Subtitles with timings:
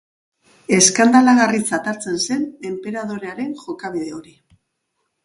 [0.77, 4.35] Eskandalagarritzat hartzen zen enperadorearen jokabide hori.